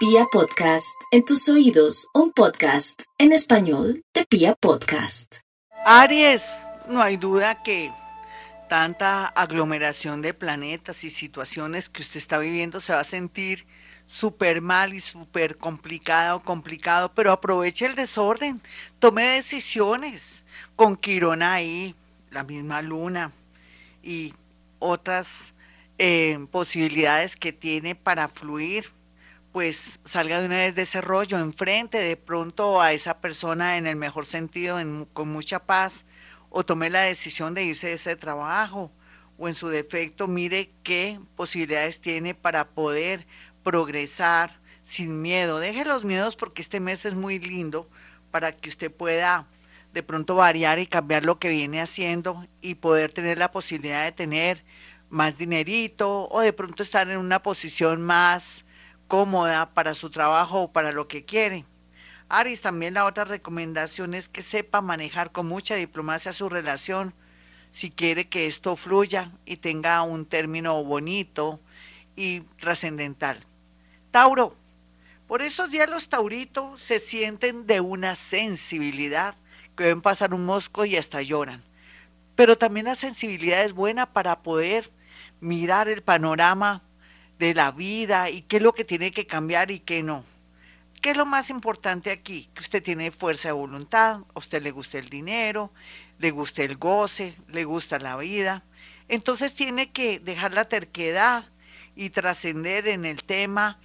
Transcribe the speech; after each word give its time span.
Pia 0.00 0.24
Podcast, 0.32 0.98
en 1.10 1.26
tus 1.26 1.46
oídos, 1.50 2.08
un 2.14 2.32
podcast 2.32 3.02
en 3.18 3.32
español 3.32 4.02
de 4.14 4.24
Pia 4.24 4.54
Podcast. 4.54 5.40
Aries, 5.84 6.50
no 6.88 7.02
hay 7.02 7.18
duda 7.18 7.62
que 7.62 7.92
tanta 8.70 9.26
aglomeración 9.26 10.22
de 10.22 10.32
planetas 10.32 11.04
y 11.04 11.10
situaciones 11.10 11.90
que 11.90 12.00
usted 12.00 12.16
está 12.16 12.38
viviendo 12.38 12.80
se 12.80 12.94
va 12.94 13.00
a 13.00 13.04
sentir 13.04 13.66
súper 14.06 14.62
mal 14.62 14.94
y 14.94 15.00
súper 15.00 15.58
complicado, 15.58 16.40
complicado, 16.40 17.12
pero 17.14 17.30
aproveche 17.30 17.84
el 17.84 17.94
desorden, 17.94 18.62
tome 19.00 19.24
decisiones 19.24 20.46
con 20.76 20.96
Quirón 20.96 21.42
ahí, 21.42 21.94
la 22.30 22.42
misma 22.42 22.80
luna 22.80 23.32
y 24.02 24.32
otras 24.78 25.52
eh, 25.98 26.38
posibilidades 26.50 27.36
que 27.36 27.52
tiene 27.52 27.94
para 27.94 28.28
fluir, 28.28 28.98
pues 29.52 29.98
salga 30.04 30.40
de 30.40 30.46
una 30.46 30.56
vez 30.56 30.74
de 30.74 30.82
ese 30.82 31.00
rollo, 31.00 31.38
enfrente 31.38 31.98
de 31.98 32.16
pronto 32.16 32.80
a 32.80 32.92
esa 32.92 33.20
persona 33.20 33.76
en 33.78 33.86
el 33.86 33.96
mejor 33.96 34.24
sentido, 34.24 34.78
con 35.12 35.28
mucha 35.28 35.58
paz, 35.58 36.04
o 36.50 36.64
tome 36.64 36.90
la 36.90 37.02
decisión 37.02 37.54
de 37.54 37.64
irse 37.64 37.88
de 37.88 37.92
ese 37.94 38.16
trabajo, 38.16 38.92
o 39.38 39.48
en 39.48 39.54
su 39.54 39.68
defecto 39.68 40.28
mire 40.28 40.70
qué 40.82 41.18
posibilidades 41.34 42.00
tiene 42.00 42.34
para 42.34 42.68
poder 42.68 43.26
progresar 43.62 44.60
sin 44.82 45.20
miedo. 45.22 45.58
Deje 45.58 45.84
los 45.84 46.04
miedos 46.04 46.36
porque 46.36 46.62
este 46.62 46.80
mes 46.80 47.04
es 47.04 47.14
muy 47.14 47.38
lindo 47.38 47.88
para 48.30 48.52
que 48.52 48.68
usted 48.68 48.92
pueda 48.92 49.48
de 49.92 50.02
pronto 50.02 50.36
variar 50.36 50.78
y 50.78 50.86
cambiar 50.86 51.24
lo 51.24 51.38
que 51.38 51.48
viene 51.48 51.80
haciendo 51.80 52.46
y 52.60 52.76
poder 52.76 53.12
tener 53.12 53.38
la 53.38 53.50
posibilidad 53.50 54.04
de 54.04 54.12
tener 54.12 54.64
más 55.08 55.38
dinerito 55.38 56.28
o 56.28 56.40
de 56.40 56.52
pronto 56.52 56.82
estar 56.82 57.08
en 57.10 57.18
una 57.18 57.42
posición 57.42 58.02
más 58.02 58.64
cómoda 59.10 59.74
para 59.74 59.92
su 59.92 60.08
trabajo 60.08 60.62
o 60.62 60.72
para 60.72 60.92
lo 60.92 61.08
que 61.08 61.24
quiere. 61.24 61.64
Aries, 62.28 62.60
también 62.60 62.94
la 62.94 63.06
otra 63.06 63.24
recomendación 63.24 64.14
es 64.14 64.28
que 64.28 64.40
sepa 64.40 64.82
manejar 64.82 65.32
con 65.32 65.48
mucha 65.48 65.74
diplomacia 65.74 66.32
su 66.32 66.48
relación 66.48 67.12
si 67.72 67.90
quiere 67.90 68.28
que 68.28 68.46
esto 68.46 68.76
fluya 68.76 69.32
y 69.44 69.56
tenga 69.56 70.00
un 70.02 70.26
término 70.26 70.84
bonito 70.84 71.58
y 72.14 72.42
trascendental. 72.60 73.44
Tauro, 74.12 74.54
por 75.26 75.42
esos 75.42 75.72
días 75.72 75.90
los 75.90 76.08
tauritos 76.08 76.80
se 76.80 77.00
sienten 77.00 77.66
de 77.66 77.80
una 77.80 78.14
sensibilidad 78.14 79.34
que 79.76 79.86
ven 79.86 80.02
pasar 80.02 80.34
un 80.34 80.44
mosco 80.44 80.84
y 80.84 80.96
hasta 80.96 81.20
lloran. 81.20 81.64
Pero 82.36 82.56
también 82.56 82.86
la 82.86 82.94
sensibilidad 82.94 83.64
es 83.64 83.72
buena 83.72 84.12
para 84.12 84.42
poder 84.42 84.92
mirar 85.40 85.88
el 85.88 86.00
panorama 86.00 86.84
de 87.40 87.54
la 87.54 87.72
vida 87.72 88.28
y 88.28 88.42
qué 88.42 88.58
es 88.58 88.62
lo 88.62 88.74
que 88.74 88.84
tiene 88.84 89.12
que 89.12 89.26
cambiar 89.26 89.70
y 89.70 89.78
qué 89.80 90.02
no. 90.02 90.26
¿Qué 91.00 91.12
es 91.12 91.16
lo 91.16 91.24
más 91.24 91.48
importante 91.48 92.10
aquí? 92.10 92.50
Que 92.52 92.60
usted 92.60 92.82
tiene 92.82 93.10
fuerza 93.10 93.48
de 93.48 93.52
voluntad, 93.52 94.20
a 94.34 94.38
usted 94.38 94.62
le 94.62 94.70
gusta 94.70 94.98
el 94.98 95.08
dinero, 95.08 95.72
le 96.18 96.32
gusta 96.32 96.62
el 96.62 96.76
goce, 96.76 97.34
le 97.48 97.64
gusta 97.64 97.98
la 97.98 98.18
vida. 98.18 98.62
Entonces 99.08 99.54
tiene 99.54 99.90
que 99.90 100.20
dejar 100.20 100.52
la 100.52 100.66
terquedad 100.66 101.46
y 101.96 102.10
trascender 102.10 102.86
en 102.86 103.06
el 103.06 103.24
tema 103.24 103.78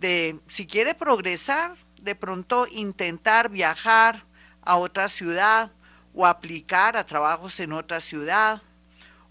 de 0.00 0.40
si 0.48 0.66
quiere 0.66 0.94
progresar, 0.94 1.76
de 2.00 2.14
pronto 2.14 2.66
intentar 2.70 3.50
viajar 3.50 4.24
a 4.62 4.76
otra 4.76 5.08
ciudad 5.08 5.70
o 6.14 6.26
aplicar 6.26 6.96
a 6.96 7.04
trabajos 7.04 7.60
en 7.60 7.74
otra 7.74 8.00
ciudad 8.00 8.62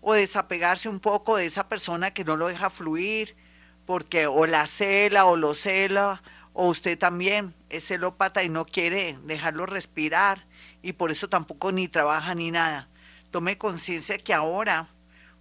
o 0.02 0.14
desapegarse 0.14 0.88
un 0.88 1.00
poco 1.00 1.38
de 1.38 1.48
esa 1.48 1.68
persona 1.68 2.12
que 2.12 2.24
no 2.24 2.38
lo 2.38 2.48
deja 2.48 2.70
fluir 2.70 3.41
porque 3.86 4.28
o 4.28 4.46
la 4.46 4.68
cela 4.68 5.26
o 5.26 5.36
lo 5.36 5.54
cela 5.54 6.22
o 6.54 6.68
usted 6.68 6.98
también 6.98 7.54
es 7.70 7.86
celópata 7.86 8.44
y 8.44 8.50
no 8.50 8.66
quiere 8.66 9.18
dejarlo 9.24 9.66
respirar 9.66 10.46
y 10.82 10.94
por 10.94 11.12
eso 11.12 11.30
tampoco 11.30 11.72
ni 11.72 11.88
trabaja 11.88 12.36
ni 12.36 12.52
nada. 12.52 12.90
Tome 13.32 13.58
conciencia 13.58 14.18
que 14.18 14.34
ahora 14.34 14.90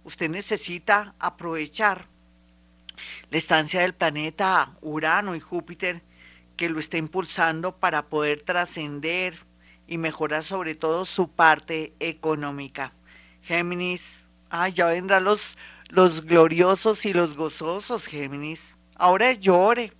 usted 0.03 0.29
necesita 0.29 1.13
aprovechar 1.19 2.05
la 3.29 3.37
estancia 3.37 3.81
del 3.81 3.93
planeta 3.93 4.77
Urano 4.81 5.35
y 5.35 5.39
Júpiter 5.39 6.01
que 6.55 6.69
lo 6.69 6.79
está 6.79 6.97
impulsando 6.97 7.75
para 7.77 8.07
poder 8.07 8.43
trascender 8.43 9.35
y 9.87 9.97
mejorar 9.97 10.43
sobre 10.43 10.75
todo 10.75 11.05
su 11.05 11.31
parte 11.31 11.93
económica. 11.99 12.93
Géminis, 13.41 14.25
ay, 14.49 14.71
ya 14.73 14.85
vendrán 14.85 15.23
los, 15.23 15.57
los 15.91 16.25
gloriosos 16.25 17.05
y 17.05 17.11
los 17.11 17.35
gozosos, 17.35 18.07
Géminis. 18.07 18.75
Ahora 18.95 19.33
llore. 19.33 19.91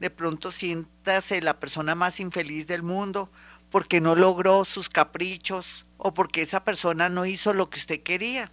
De 0.00 0.10
pronto 0.10 0.52
siéntase 0.52 1.40
la 1.40 1.58
persona 1.58 1.94
más 1.94 2.20
infeliz 2.20 2.66
del 2.66 2.82
mundo 2.82 3.32
porque 3.70 4.02
no 4.02 4.14
logró 4.14 4.64
sus 4.64 4.88
caprichos 4.90 5.86
o 5.96 6.12
porque 6.12 6.42
esa 6.42 6.62
persona 6.62 7.08
no 7.08 7.24
hizo 7.24 7.54
lo 7.54 7.70
que 7.70 7.78
usted 7.78 8.02
quería. 8.02 8.52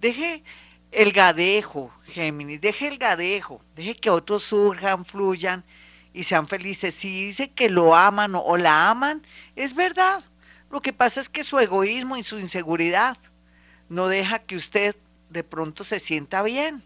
Deje 0.00 0.44
el 0.92 1.10
gadejo, 1.12 1.92
Géminis, 2.04 2.60
deje 2.60 2.86
el 2.86 2.98
gadejo, 2.98 3.60
deje 3.74 3.96
que 3.96 4.10
otros 4.10 4.44
surjan, 4.44 5.04
fluyan 5.04 5.64
y 6.12 6.22
sean 6.22 6.46
felices. 6.46 6.94
Si 6.94 7.08
dice 7.26 7.50
que 7.50 7.68
lo 7.68 7.96
aman 7.96 8.36
o 8.36 8.56
la 8.56 8.90
aman, 8.90 9.22
es 9.56 9.74
verdad. 9.74 10.24
Lo 10.70 10.80
que 10.80 10.92
pasa 10.92 11.20
es 11.20 11.28
que 11.28 11.42
su 11.42 11.58
egoísmo 11.58 12.16
y 12.16 12.22
su 12.22 12.38
inseguridad 12.38 13.18
no 13.88 14.06
deja 14.06 14.38
que 14.38 14.56
usted 14.56 14.96
de 15.34 15.44
pronto 15.44 15.84
se 15.84 15.98
sienta 15.98 16.42
bien. 16.42 16.82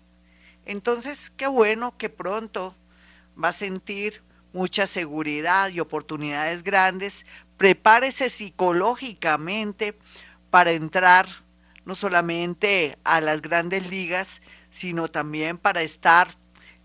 Entonces, 0.64 1.30
qué 1.30 1.46
bueno 1.46 1.96
que 1.96 2.08
pronto 2.08 2.74
va 3.42 3.48
a 3.50 3.52
sentir 3.52 4.22
mucha 4.52 4.86
seguridad 4.86 5.68
y 5.68 5.80
oportunidades 5.80 6.64
grandes. 6.64 7.26
Prepárese 7.58 8.30
psicológicamente 8.30 9.96
para 10.50 10.72
entrar 10.72 11.28
no 11.84 11.94
solamente 11.94 12.98
a 13.04 13.20
las 13.20 13.42
grandes 13.42 13.88
ligas, 13.90 14.40
sino 14.70 15.08
también 15.08 15.58
para 15.58 15.82
estar 15.82 16.28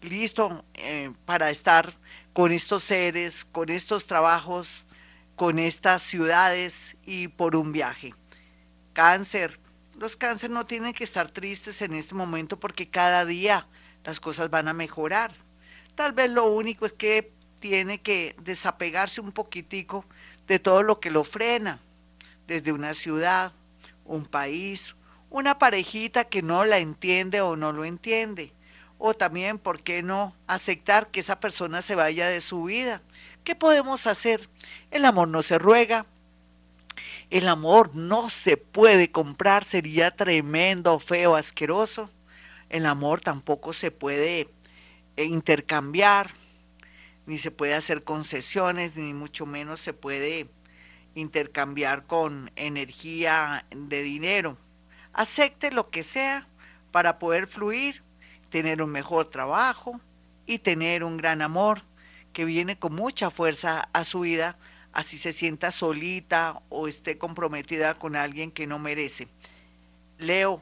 listo, 0.01 0.65
eh, 0.73 1.11
para 1.25 1.49
estar 1.49 1.93
con 2.33 2.51
estos 2.51 2.83
seres, 2.83 3.45
con 3.45 3.69
estos 3.69 4.05
trabajos, 4.05 4.85
con 5.37 5.59
estas 5.59 6.01
ciudades 6.01 6.97
y 7.05 7.29
por 7.29 7.55
un 7.55 7.71
viaje. 7.71 8.13
Cáncer. 8.91 9.62
Los 10.03 10.17
cáncer 10.17 10.49
no 10.49 10.65
tienen 10.65 10.91
que 10.91 11.05
estar 11.05 11.31
tristes 11.31 11.81
en 11.81 11.93
este 11.93 12.13
momento 12.13 12.59
porque 12.59 12.89
cada 12.89 13.23
día 13.23 13.67
las 14.03 14.19
cosas 14.19 14.49
van 14.49 14.67
a 14.67 14.73
mejorar. 14.73 15.31
Tal 15.95 16.11
vez 16.11 16.29
lo 16.29 16.43
único 16.47 16.85
es 16.85 16.91
que 16.91 17.31
tiene 17.61 18.01
que 18.01 18.35
desapegarse 18.41 19.21
un 19.21 19.31
poquitico 19.31 20.03
de 20.45 20.59
todo 20.59 20.83
lo 20.83 20.99
que 20.99 21.09
lo 21.09 21.23
frena, 21.23 21.79
desde 22.47 22.73
una 22.73 22.93
ciudad, 22.93 23.53
un 24.03 24.25
país, 24.25 24.93
una 25.29 25.57
parejita 25.57 26.25
que 26.25 26.41
no 26.41 26.65
la 26.65 26.79
entiende 26.79 27.39
o 27.39 27.55
no 27.55 27.71
lo 27.71 27.85
entiende. 27.85 28.51
O 28.97 29.13
también, 29.13 29.57
¿por 29.57 29.83
qué 29.83 30.03
no 30.03 30.35
aceptar 30.47 31.11
que 31.11 31.21
esa 31.21 31.39
persona 31.39 31.81
se 31.81 31.95
vaya 31.95 32.27
de 32.27 32.41
su 32.41 32.65
vida? 32.65 33.01
¿Qué 33.45 33.55
podemos 33.55 34.05
hacer? 34.05 34.49
El 34.91 35.05
amor 35.05 35.29
no 35.29 35.41
se 35.41 35.57
ruega. 35.59 36.05
El 37.29 37.47
amor 37.47 37.95
no 37.95 38.29
se 38.29 38.57
puede 38.57 39.11
comprar, 39.11 39.63
sería 39.63 40.11
tremendo, 40.11 40.99
feo, 40.99 41.35
asqueroso. 41.35 42.11
El 42.69 42.85
amor 42.85 43.21
tampoco 43.21 43.73
se 43.73 43.91
puede 43.91 44.49
eh, 45.15 45.25
intercambiar, 45.25 46.31
ni 47.25 47.37
se 47.37 47.51
puede 47.51 47.73
hacer 47.73 48.03
concesiones, 48.03 48.95
ni 48.95 49.13
mucho 49.13 49.45
menos 49.45 49.79
se 49.79 49.93
puede 49.93 50.49
intercambiar 51.15 52.05
con 52.05 52.51
energía 52.55 53.65
de 53.69 54.01
dinero. 54.01 54.57
Acepte 55.13 55.71
lo 55.71 55.89
que 55.89 56.03
sea 56.03 56.47
para 56.91 57.19
poder 57.19 57.47
fluir, 57.47 58.03
tener 58.49 58.81
un 58.81 58.91
mejor 58.91 59.29
trabajo 59.29 59.99
y 60.45 60.59
tener 60.59 61.03
un 61.03 61.17
gran 61.17 61.41
amor 61.41 61.83
que 62.33 62.45
viene 62.45 62.77
con 62.77 62.93
mucha 62.93 63.29
fuerza 63.29 63.89
a 63.93 64.03
su 64.03 64.21
vida, 64.21 64.57
así 64.93 65.17
se 65.17 65.33
sienta 65.33 65.71
solita 65.71 66.61
o 66.69 66.87
esté 66.87 67.17
comprometida 67.17 67.95
con 67.95 68.15
alguien 68.15 68.51
que 68.51 68.67
no 68.67 68.79
merece. 68.79 69.27
Leo, 70.17 70.61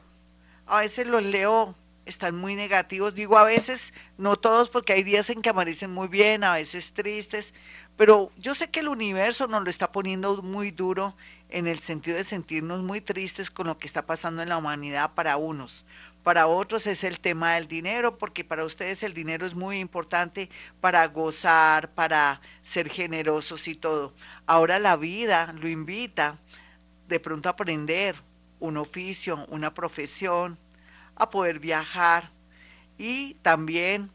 a 0.66 0.80
veces 0.80 1.06
los 1.06 1.22
leo 1.22 1.76
están 2.06 2.36
muy 2.36 2.54
negativos. 2.54 3.14
Digo 3.14 3.38
a 3.38 3.44
veces, 3.44 3.92
no 4.18 4.36
todos, 4.36 4.70
porque 4.70 4.94
hay 4.94 5.02
días 5.02 5.30
en 5.30 5.42
que 5.42 5.50
amanecen 5.50 5.92
muy 5.92 6.08
bien, 6.08 6.44
a 6.44 6.54
veces 6.54 6.92
tristes, 6.92 7.54
pero 7.96 8.30
yo 8.38 8.54
sé 8.54 8.70
que 8.70 8.80
el 8.80 8.88
universo 8.88 9.46
nos 9.46 9.62
lo 9.62 9.70
está 9.70 9.92
poniendo 9.92 10.42
muy 10.42 10.70
duro 10.70 11.14
en 11.50 11.66
el 11.66 11.78
sentido 11.80 12.16
de 12.16 12.24
sentirnos 12.24 12.82
muy 12.82 13.00
tristes 13.00 13.50
con 13.50 13.66
lo 13.66 13.78
que 13.78 13.86
está 13.86 14.06
pasando 14.06 14.42
en 14.42 14.48
la 14.48 14.56
humanidad 14.56 15.12
para 15.14 15.36
unos. 15.36 15.84
Para 16.22 16.46
otros 16.46 16.86
es 16.86 17.02
el 17.02 17.18
tema 17.18 17.54
del 17.54 17.66
dinero, 17.66 18.16
porque 18.16 18.44
para 18.44 18.64
ustedes 18.64 19.02
el 19.02 19.12
dinero 19.12 19.44
es 19.44 19.54
muy 19.54 19.80
importante 19.80 20.48
para 20.80 21.06
gozar, 21.08 21.92
para 21.94 22.40
ser 22.62 22.88
generosos 22.88 23.66
y 23.66 23.74
todo. 23.74 24.14
Ahora 24.46 24.78
la 24.78 24.96
vida 24.96 25.52
lo 25.58 25.68
invita 25.68 26.38
de 27.08 27.18
pronto 27.18 27.48
a 27.48 27.52
aprender 27.52 28.14
un 28.60 28.76
oficio, 28.76 29.44
una 29.48 29.74
profesión, 29.74 30.58
a 31.16 31.28
poder 31.28 31.58
viajar 31.58 32.30
y 32.96 33.34
también 33.42 34.10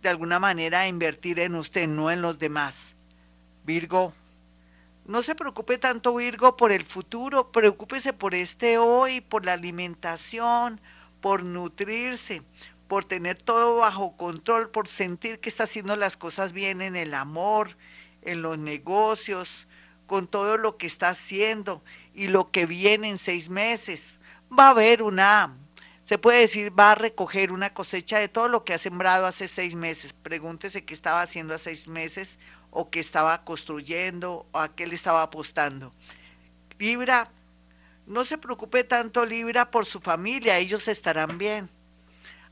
de 0.00 0.08
alguna 0.08 0.38
manera 0.38 0.86
invertir 0.86 1.40
en 1.40 1.56
usted, 1.56 1.88
no 1.88 2.10
en 2.10 2.22
los 2.22 2.38
demás. 2.38 2.94
Virgo, 3.64 4.14
no 5.04 5.22
se 5.22 5.34
preocupe 5.34 5.78
tanto 5.78 6.14
Virgo 6.14 6.56
por 6.56 6.70
el 6.70 6.84
futuro, 6.84 7.50
preocúpese 7.50 8.12
por 8.12 8.34
este 8.34 8.78
hoy, 8.78 9.20
por 9.20 9.44
la 9.44 9.54
alimentación, 9.54 10.80
por 11.20 11.44
nutrirse, 11.44 12.42
por 12.88 13.04
tener 13.04 13.40
todo 13.40 13.76
bajo 13.76 14.16
control, 14.16 14.70
por 14.70 14.88
sentir 14.88 15.40
que 15.40 15.48
está 15.48 15.64
haciendo 15.64 15.94
las 15.96 16.16
cosas 16.16 16.52
bien 16.52 16.80
en 16.80 16.96
el 16.96 17.14
amor, 17.14 17.76
en 18.22 18.42
los 18.42 18.58
negocios, 18.58 19.66
con 20.06 20.26
todo 20.26 20.56
lo 20.56 20.78
que 20.78 20.86
está 20.86 21.10
haciendo 21.10 21.84
y 22.14 22.28
lo 22.28 22.50
que 22.50 22.66
viene 22.66 23.10
en 23.10 23.18
seis 23.18 23.50
meses. 23.50 24.16
Va 24.58 24.68
a 24.68 24.70
haber 24.70 25.02
una, 25.02 25.54
se 26.04 26.16
puede 26.16 26.40
decir, 26.40 26.72
va 26.76 26.92
a 26.92 26.94
recoger 26.94 27.52
una 27.52 27.74
cosecha 27.74 28.18
de 28.18 28.28
todo 28.28 28.48
lo 28.48 28.64
que 28.64 28.72
ha 28.72 28.78
sembrado 28.78 29.26
hace 29.26 29.46
seis 29.46 29.74
meses. 29.74 30.14
Pregúntese 30.14 30.84
qué 30.84 30.94
estaba 30.94 31.20
haciendo 31.20 31.54
hace 31.54 31.76
seis 31.76 31.88
meses 31.88 32.38
o 32.70 32.88
qué 32.88 33.00
estaba 33.00 33.44
construyendo 33.44 34.46
o 34.52 34.58
a 34.58 34.74
qué 34.74 34.86
le 34.86 34.94
estaba 34.94 35.22
apostando. 35.22 35.92
Libra, 36.78 37.24
no 38.08 38.24
se 38.24 38.38
preocupe 38.38 38.84
tanto 38.84 39.26
Libra 39.26 39.70
por 39.70 39.84
su 39.84 40.00
familia, 40.00 40.56
ellos 40.56 40.88
estarán 40.88 41.36
bien. 41.36 41.68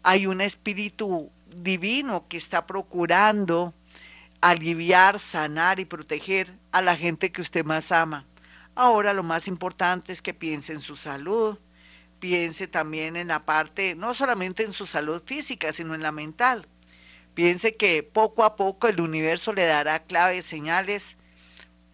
Hay 0.03 0.27
un 0.27 0.43
espíritu 0.43 1.33
divino 1.47 2.29
que 2.29 2.37
está 2.37 2.67
procurando 2.67 3.73
aliviar, 4.43 5.19
sanar 5.19 5.81
y 5.81 5.87
proteger 5.87 6.53
a 6.73 6.83
la 6.83 6.95
gente 6.95 7.33
que 7.33 7.41
usted 7.41 7.65
más 7.65 7.91
ama. 7.91 8.27
Ahora 8.75 9.15
lo 9.15 9.23
más 9.23 9.49
importante 9.49 10.13
es 10.13 10.21
que 10.21 10.35
piense 10.35 10.75
en 10.75 10.81
su 10.81 10.95
salud, 10.95 11.59
piense 12.21 12.69
también 12.69 13.17
en 13.17 13.29
la 13.29 13.47
parte, 13.47 13.95
no 13.95 14.13
solamente 14.13 14.63
en 14.63 14.75
su 14.75 14.85
salud 14.85 15.23
física, 15.25 15.73
sino 15.73 15.95
en 15.95 16.03
la 16.03 16.13
mental. 16.13 16.69
Piense 17.33 17.77
que 17.77 18.03
poco 18.03 18.45
a 18.45 18.57
poco 18.57 18.89
el 18.89 19.01
universo 19.01 19.55
le 19.55 19.65
dará 19.65 20.05
claves, 20.05 20.45
señales, 20.45 21.17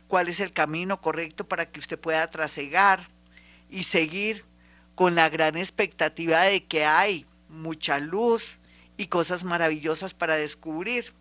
cuál 0.08 0.28
es 0.28 0.40
el 0.40 0.52
camino 0.52 1.00
correcto 1.00 1.46
para 1.46 1.70
que 1.70 1.78
usted 1.78 1.98
pueda 1.98 2.28
trasegar 2.28 3.08
y 3.72 3.84
seguir 3.84 4.44
con 4.94 5.14
la 5.14 5.30
gran 5.30 5.56
expectativa 5.56 6.42
de 6.42 6.64
que 6.64 6.84
hay 6.84 7.26
mucha 7.48 7.98
luz 7.98 8.60
y 8.98 9.06
cosas 9.06 9.44
maravillosas 9.44 10.12
para 10.12 10.36
descubrir. 10.36 11.14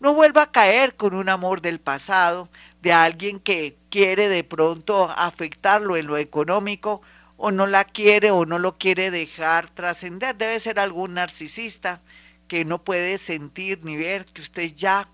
No 0.00 0.12
vuelva 0.12 0.42
a 0.42 0.50
caer 0.50 0.96
con 0.96 1.14
un 1.14 1.28
amor 1.28 1.62
del 1.62 1.78
pasado, 1.78 2.50
de 2.82 2.92
alguien 2.92 3.38
que 3.38 3.78
quiere 3.90 4.28
de 4.28 4.42
pronto 4.42 5.08
afectarlo 5.16 5.96
en 5.96 6.08
lo 6.08 6.18
económico 6.18 7.00
o 7.36 7.52
no 7.52 7.66
la 7.66 7.84
quiere 7.84 8.32
o 8.32 8.44
no 8.44 8.58
lo 8.58 8.76
quiere 8.76 9.12
dejar 9.12 9.68
trascender. 9.68 10.36
Debe 10.36 10.58
ser 10.58 10.80
algún 10.80 11.14
narcisista 11.14 12.02
que 12.48 12.64
no 12.64 12.82
puede 12.82 13.18
sentir 13.18 13.84
ni 13.84 13.96
ver 13.96 14.26
que 14.26 14.42
usted 14.42 14.74
ya 14.74 15.08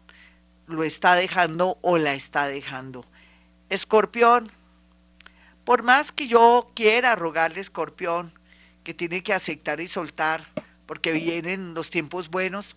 lo 0.66 0.82
está 0.82 1.14
dejando 1.14 1.78
o 1.82 1.98
la 1.98 2.14
está 2.14 2.48
dejando. 2.48 3.04
Escorpión, 3.68 4.50
por 5.64 5.82
más 5.82 6.12
que 6.12 6.26
yo 6.26 6.70
quiera 6.74 7.16
rogarle 7.16 7.60
escorpión, 7.60 8.32
que 8.84 8.94
tiene 8.94 9.22
que 9.22 9.34
aceptar 9.34 9.80
y 9.80 9.88
soltar, 9.88 10.46
porque 10.86 11.12
vienen 11.12 11.74
los 11.74 11.90
tiempos 11.90 12.28
buenos, 12.28 12.76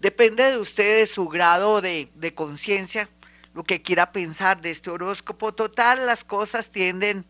Depende 0.00 0.42
de 0.42 0.58
usted, 0.58 0.98
de 0.98 1.06
su 1.06 1.28
grado 1.28 1.80
de, 1.80 2.10
de 2.14 2.34
conciencia, 2.34 3.08
lo 3.54 3.64
que 3.64 3.82
quiera 3.82 4.12
pensar 4.12 4.60
de 4.60 4.70
este 4.70 4.90
horóscopo. 4.90 5.52
Total, 5.52 6.06
las 6.06 6.24
cosas 6.24 6.70
tienden 6.70 7.24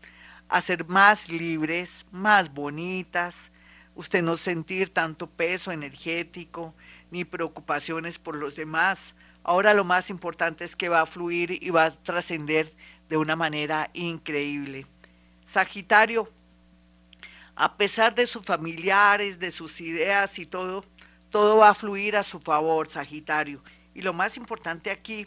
a 0.49 0.61
ser 0.61 0.85
más 0.87 1.29
libres, 1.29 2.05
más 2.11 2.53
bonitas, 2.53 3.51
usted 3.95 4.23
no 4.23 4.37
sentir 4.37 4.91
tanto 4.91 5.29
peso 5.29 5.71
energético 5.71 6.73
ni 7.11 7.25
preocupaciones 7.25 8.17
por 8.17 8.35
los 8.35 8.55
demás. 8.55 9.15
Ahora 9.43 9.73
lo 9.73 9.83
más 9.83 10.09
importante 10.09 10.63
es 10.63 10.75
que 10.75 10.89
va 10.89 11.01
a 11.01 11.05
fluir 11.05 11.59
y 11.61 11.69
va 11.69 11.85
a 11.85 11.91
trascender 11.91 12.73
de 13.09 13.17
una 13.17 13.35
manera 13.35 13.89
increíble. 13.93 14.85
Sagitario, 15.45 16.29
a 17.55 17.77
pesar 17.77 18.15
de 18.15 18.25
sus 18.25 18.43
familiares, 18.45 19.39
de 19.39 19.51
sus 19.51 19.79
ideas 19.81 20.39
y 20.39 20.45
todo, 20.45 20.85
todo 21.29 21.57
va 21.57 21.69
a 21.69 21.75
fluir 21.75 22.15
a 22.15 22.23
su 22.23 22.39
favor, 22.39 22.89
Sagitario. 22.89 23.63
Y 23.93 24.01
lo 24.01 24.13
más 24.13 24.37
importante 24.37 24.89
aquí 24.89 25.25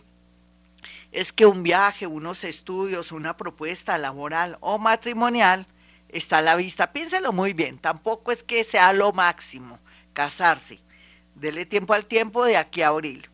es 1.12 1.32
que 1.32 1.46
un 1.46 1.62
viaje, 1.62 2.06
unos 2.06 2.44
estudios, 2.44 3.12
una 3.12 3.36
propuesta 3.36 3.98
laboral 3.98 4.58
o 4.60 4.78
matrimonial 4.78 5.66
está 6.08 6.38
a 6.38 6.42
la 6.42 6.56
vista. 6.56 6.92
Piénselo 6.92 7.32
muy 7.32 7.52
bien, 7.52 7.78
tampoco 7.78 8.32
es 8.32 8.42
que 8.42 8.64
sea 8.64 8.92
lo 8.92 9.12
máximo 9.12 9.78
casarse. 10.12 10.80
Dele 11.34 11.66
tiempo 11.66 11.92
al 11.92 12.06
tiempo 12.06 12.44
de 12.44 12.56
aquí 12.56 12.82
a 12.82 12.88
abril. 12.88 13.28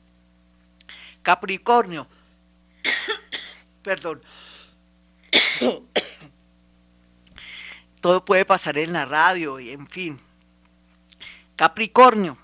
Capricornio, 1.22 2.08
perdón, 3.82 4.20
todo 8.00 8.24
puede 8.24 8.44
pasar 8.44 8.78
en 8.78 8.92
la 8.92 9.04
radio 9.04 9.60
y 9.60 9.70
en 9.70 9.86
fin. 9.86 10.20
Capricornio, 11.56 12.36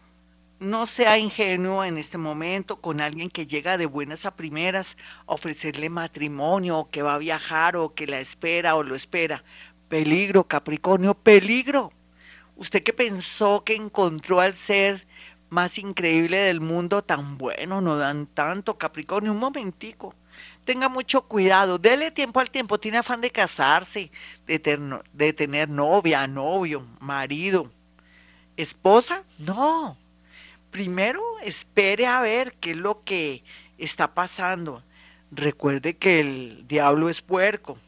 no 0.60 0.86
sea 0.86 1.18
ingenuo 1.18 1.84
en 1.84 1.98
este 1.98 2.18
momento 2.18 2.80
con 2.80 3.00
alguien 3.00 3.30
que 3.30 3.46
llega 3.46 3.78
de 3.78 3.86
buenas 3.86 4.26
a 4.26 4.34
primeras 4.34 4.96
a 5.26 5.34
ofrecerle 5.34 5.88
matrimonio, 5.88 6.78
o 6.78 6.90
que 6.90 7.02
va 7.02 7.14
a 7.14 7.18
viajar, 7.18 7.76
o 7.76 7.94
que 7.94 8.06
la 8.06 8.20
espera 8.20 8.74
o 8.74 8.82
lo 8.82 8.94
espera. 8.94 9.44
Peligro, 9.88 10.44
Capricornio, 10.44 11.14
peligro. 11.14 11.92
Usted 12.56 12.82
que 12.82 12.92
pensó 12.92 13.62
que 13.64 13.76
encontró 13.76 14.40
al 14.40 14.56
ser 14.56 15.06
más 15.48 15.78
increíble 15.78 16.36
del 16.36 16.60
mundo, 16.60 17.02
tan 17.02 17.38
bueno, 17.38 17.80
no 17.80 17.96
dan 17.96 18.26
tanto, 18.26 18.76
Capricornio, 18.76 19.32
un 19.32 19.38
momentico. 19.38 20.14
Tenga 20.68 20.90
mucho 20.90 21.22
cuidado, 21.22 21.78
dele 21.78 22.10
tiempo 22.10 22.40
al 22.40 22.50
tiempo, 22.50 22.78
tiene 22.78 22.98
afán 22.98 23.22
de 23.22 23.30
casarse, 23.30 24.10
de, 24.44 24.58
de 25.14 25.32
tener 25.32 25.70
novia, 25.70 26.26
novio, 26.26 26.86
marido, 27.00 27.72
esposa, 28.54 29.24
no 29.38 29.96
primero 30.70 31.22
espere 31.42 32.06
a 32.06 32.20
ver 32.20 32.54
qué 32.60 32.72
es 32.72 32.76
lo 32.76 33.02
que 33.04 33.42
está 33.78 34.14
pasando. 34.14 34.82
Recuerde 35.30 35.96
que 35.96 36.20
el 36.20 36.66
diablo 36.66 37.08
es 37.08 37.20
puerco 37.20 37.78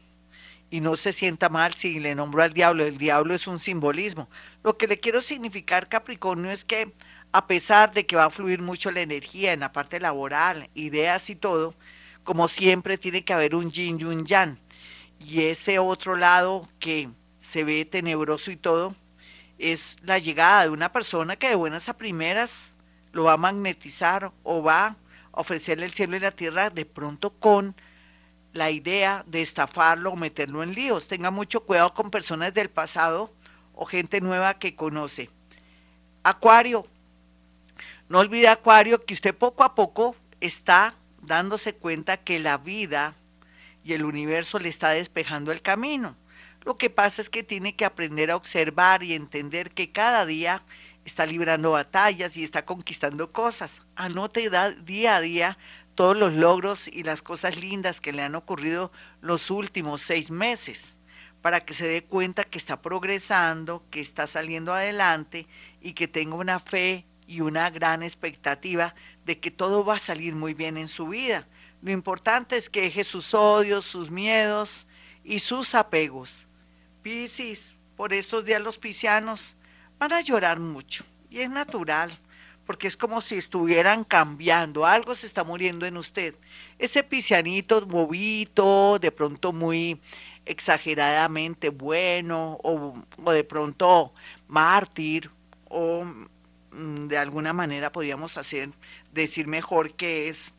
y 0.69 0.79
no 0.79 0.95
se 0.95 1.11
sienta 1.11 1.49
mal 1.49 1.73
si 1.73 1.99
le 1.99 2.15
nombro 2.15 2.43
al 2.43 2.53
diablo. 2.53 2.83
El 2.83 2.97
diablo 2.97 3.33
es 3.33 3.47
un 3.47 3.59
simbolismo. 3.59 4.27
Lo 4.63 4.77
que 4.77 4.87
le 4.87 4.97
quiero 4.97 5.21
significar, 5.21 5.89
Capricornio, 5.89 6.51
es 6.51 6.63
que 6.65 6.93
a 7.31 7.47
pesar 7.47 7.93
de 7.93 8.05
que 8.05 8.15
va 8.15 8.25
a 8.25 8.29
fluir 8.29 8.61
mucho 8.61 8.91
la 8.91 9.01
energía 9.01 9.53
en 9.53 9.61
la 9.61 9.71
parte 9.71 9.99
laboral, 9.99 10.69
ideas 10.73 11.29
y 11.29 11.35
todo, 11.35 11.73
como 12.23 12.47
siempre 12.47 12.97
tiene 12.97 13.23
que 13.23 13.33
haber 13.33 13.55
un 13.55 13.71
yin 13.71 13.97
y 13.99 14.03
un 14.03 14.25
yang. 14.25 14.57
Y 15.19 15.43
ese 15.43 15.79
otro 15.79 16.15
lado 16.15 16.67
que 16.79 17.09
se 17.39 17.63
ve 17.63 17.85
tenebroso 17.85 18.51
y 18.51 18.55
todo, 18.55 18.95
es 19.61 19.97
la 20.03 20.17
llegada 20.17 20.63
de 20.63 20.69
una 20.69 20.91
persona 20.91 21.35
que 21.35 21.49
de 21.49 21.55
buenas 21.55 21.87
a 21.87 21.97
primeras 21.97 22.73
lo 23.11 23.25
va 23.25 23.33
a 23.33 23.37
magnetizar 23.37 24.31
o 24.43 24.63
va 24.63 24.87
a 24.87 24.95
ofrecerle 25.31 25.85
el 25.85 25.93
cielo 25.93 26.17
y 26.17 26.19
la 26.19 26.31
tierra 26.31 26.69
de 26.69 26.85
pronto 26.85 27.31
con 27.31 27.75
la 28.53 28.71
idea 28.71 29.23
de 29.27 29.41
estafarlo 29.41 30.11
o 30.11 30.15
meterlo 30.15 30.63
en 30.63 30.73
líos. 30.73 31.07
Tenga 31.07 31.31
mucho 31.31 31.63
cuidado 31.63 31.93
con 31.93 32.09
personas 32.09 32.53
del 32.53 32.69
pasado 32.69 33.31
o 33.73 33.85
gente 33.85 34.19
nueva 34.19 34.55
que 34.55 34.75
conoce. 34.75 35.29
Acuario, 36.23 36.85
no 38.09 38.19
olvide 38.19 38.47
Acuario 38.47 38.99
que 38.99 39.13
usted 39.13 39.35
poco 39.35 39.63
a 39.63 39.75
poco 39.75 40.15
está 40.39 40.95
dándose 41.21 41.73
cuenta 41.73 42.17
que 42.17 42.39
la 42.39 42.57
vida 42.57 43.15
y 43.83 43.93
el 43.93 44.05
universo 44.05 44.59
le 44.59 44.69
está 44.69 44.89
despejando 44.89 45.51
el 45.51 45.61
camino. 45.61 46.15
Lo 46.63 46.77
que 46.77 46.89
pasa 46.89 47.21
es 47.21 47.29
que 47.29 47.43
tiene 47.43 47.75
que 47.75 47.85
aprender 47.85 48.29
a 48.31 48.35
observar 48.35 49.03
y 49.03 49.13
entender 49.13 49.71
que 49.71 49.91
cada 49.91 50.25
día 50.25 50.63
está 51.05 51.25
librando 51.25 51.71
batallas 51.71 52.37
y 52.37 52.43
está 52.43 52.65
conquistando 52.65 53.31
cosas. 53.31 53.81
Anote 53.95 54.49
día 54.83 55.15
a 55.15 55.21
día 55.21 55.57
todos 55.95 56.15
los 56.15 56.33
logros 56.33 56.87
y 56.87 57.03
las 57.03 57.21
cosas 57.21 57.57
lindas 57.57 58.01
que 58.01 58.13
le 58.13 58.21
han 58.21 58.35
ocurrido 58.35 58.91
los 59.21 59.49
últimos 59.49 60.01
seis 60.01 60.31
meses 60.31 60.97
para 61.41 61.61
que 61.61 61.73
se 61.73 61.87
dé 61.87 62.03
cuenta 62.03 62.43
que 62.43 62.57
está 62.57 62.81
progresando, 62.81 63.83
que 63.89 63.99
está 63.99 64.27
saliendo 64.27 64.73
adelante 64.73 65.47
y 65.81 65.93
que 65.93 66.07
tenga 66.07 66.35
una 66.35 66.59
fe 66.59 67.05
y 67.27 67.41
una 67.41 67.69
gran 67.69 68.03
expectativa 68.03 68.93
de 69.25 69.39
que 69.39 69.51
todo 69.51 69.85
va 69.85 69.95
a 69.95 69.99
salir 69.99 70.35
muy 70.35 70.53
bien 70.53 70.77
en 70.77 70.87
su 70.87 71.07
vida. 71.07 71.47
Lo 71.81 71.91
importante 71.91 72.57
es 72.57 72.69
que 72.69 72.81
deje 72.81 73.03
sus 73.03 73.33
odios, 73.33 73.85
sus 73.85 74.11
miedos 74.11 74.87
y 75.23 75.39
sus 75.39 75.75
apegos. 75.75 76.47
Piscis, 77.01 77.75
por 77.95 78.13
estos 78.13 78.45
días 78.45 78.61
los 78.61 78.77
piscianos 78.77 79.55
van 79.99 80.13
a 80.13 80.21
llorar 80.21 80.59
mucho. 80.59 81.03
Y 81.29 81.39
es 81.39 81.49
natural, 81.49 82.11
porque 82.65 82.87
es 82.87 82.97
como 82.97 83.21
si 83.21 83.35
estuvieran 83.35 84.03
cambiando, 84.03 84.85
algo 84.85 85.15
se 85.15 85.25
está 85.25 85.43
muriendo 85.43 85.85
en 85.85 85.97
usted. 85.97 86.35
Ese 86.77 87.03
piscianito 87.03 87.85
bobito, 87.85 88.99
de 88.99 89.11
pronto 89.11 89.53
muy 89.53 89.99
exageradamente 90.45 91.69
bueno, 91.69 92.57
o, 92.63 92.93
o 93.23 93.31
de 93.31 93.43
pronto 93.43 94.13
mártir, 94.47 95.29
o 95.69 96.03
mm, 96.71 97.07
de 97.07 97.17
alguna 97.17 97.53
manera 97.53 97.91
podríamos 97.91 98.37
hacer, 98.37 98.69
decir 99.13 99.47
mejor 99.47 99.93
que 99.93 100.29
es 100.29 100.53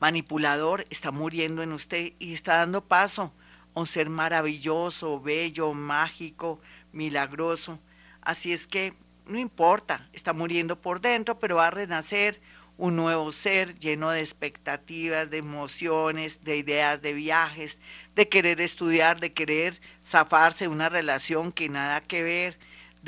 manipulador, 0.00 0.84
está 0.90 1.10
muriendo 1.10 1.62
en 1.62 1.72
usted 1.72 2.12
y 2.18 2.32
está 2.32 2.56
dando 2.58 2.84
paso 2.84 3.32
a 3.74 3.80
un 3.80 3.86
ser 3.86 4.08
maravilloso, 4.08 5.20
bello, 5.20 5.72
mágico, 5.74 6.60
milagroso. 6.92 7.78
Así 8.20 8.52
es 8.52 8.66
que 8.66 8.94
no 9.26 9.38
importa, 9.38 10.08
está 10.12 10.32
muriendo 10.32 10.80
por 10.80 11.00
dentro, 11.00 11.38
pero 11.38 11.56
va 11.56 11.66
a 11.66 11.70
renacer 11.70 12.40
un 12.78 12.94
nuevo 12.94 13.32
ser 13.32 13.76
lleno 13.78 14.10
de 14.10 14.20
expectativas, 14.20 15.30
de 15.30 15.38
emociones, 15.38 16.42
de 16.42 16.56
ideas, 16.56 17.02
de 17.02 17.12
viajes, 17.12 17.80
de 18.14 18.28
querer 18.28 18.60
estudiar, 18.60 19.18
de 19.18 19.32
querer 19.32 19.80
zafarse 20.02 20.64
de 20.64 20.68
una 20.68 20.88
relación 20.88 21.50
que 21.50 21.68
nada 21.68 22.00
que 22.00 22.22
ver, 22.22 22.58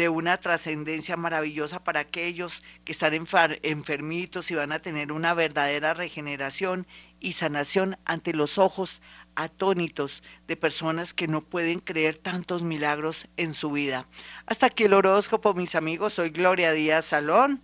de 0.01 0.09
una 0.09 0.39
trascendencia 0.39 1.19
maravillosa 1.19 1.85
para 1.85 2.01
aquellos 2.01 2.63
que 2.87 2.93
están 2.93 3.13
enfermitos 3.13 4.51
y 4.51 4.55
van 4.55 4.73
a 4.73 4.79
tener 4.79 5.13
una 5.13 5.35
verdadera 5.35 5.93
regeneración 5.93 6.87
y 7.21 7.33
sanación 7.33 7.99
ante 8.07 8.33
los 8.33 8.57
ojos 8.57 9.03
atónitos 9.35 10.23
de 10.49 10.57
personas 10.57 11.13
que 11.13 11.29
no 11.29 11.43
pueden 11.43 11.81
creer 11.81 12.17
tantos 12.17 12.63
milagros 12.63 13.29
en 13.37 13.53
su 13.53 13.73
vida. 13.73 14.07
Hasta 14.47 14.69
aquí 14.69 14.85
el 14.85 14.95
horóscopo, 14.95 15.53
mis 15.53 15.75
amigos. 15.75 16.15
Soy 16.15 16.31
Gloria 16.31 16.73
Díaz 16.73 17.05
Salón. 17.05 17.61